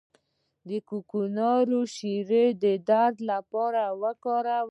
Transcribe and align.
د 0.67 0.69
کوکنارو 0.89 1.81
شیره 1.95 2.43
د 2.63 2.65
درد 2.89 3.15
لپاره 3.31 3.81
وکاروئ 4.01 4.59